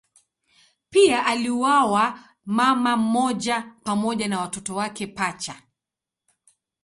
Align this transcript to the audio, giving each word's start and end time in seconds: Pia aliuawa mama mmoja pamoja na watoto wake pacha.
Pia 0.89 1.25
aliuawa 1.25 2.19
mama 2.45 2.97
mmoja 2.97 3.71
pamoja 3.83 4.27
na 4.27 4.39
watoto 4.39 4.75
wake 4.75 5.07
pacha. 5.07 5.61